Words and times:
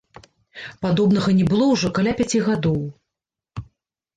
Падобнага 0.85 1.35
не 1.39 1.45
было 1.51 1.67
ўжо 1.73 1.87
каля 1.99 2.11
пяці 2.23 2.41
гадоў. 2.49 2.81